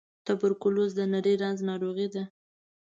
توبرکلوز 0.25 0.91
د 0.95 0.99
نري 1.11 1.33
رنځ 1.41 1.57
ناروغۍ 1.69 2.07
ده. 2.13 2.23